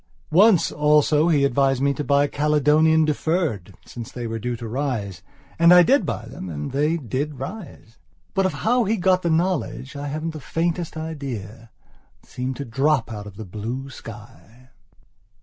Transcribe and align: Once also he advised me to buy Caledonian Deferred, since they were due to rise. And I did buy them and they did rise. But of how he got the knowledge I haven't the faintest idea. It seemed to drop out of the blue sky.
Once 0.31 0.71
also 0.71 1.27
he 1.27 1.45
advised 1.45 1.79
me 1.79 1.93
to 1.93 2.03
buy 2.03 2.25
Caledonian 2.25 3.05
Deferred, 3.05 3.75
since 3.85 4.11
they 4.11 4.25
were 4.25 4.39
due 4.39 4.55
to 4.55 4.67
rise. 4.67 5.21
And 5.59 5.71
I 5.71 5.83
did 5.83 6.07
buy 6.07 6.25
them 6.25 6.49
and 6.49 6.71
they 6.71 6.97
did 6.97 7.37
rise. 7.37 7.99
But 8.33 8.47
of 8.47 8.53
how 8.65 8.85
he 8.85 8.97
got 8.97 9.21
the 9.21 9.29
knowledge 9.29 9.95
I 9.95 10.07
haven't 10.07 10.31
the 10.31 10.39
faintest 10.39 10.97
idea. 10.97 11.69
It 12.23 12.27
seemed 12.29 12.55
to 12.55 12.65
drop 12.65 13.11
out 13.11 13.27
of 13.27 13.37
the 13.37 13.45
blue 13.45 13.91
sky. 13.91 14.71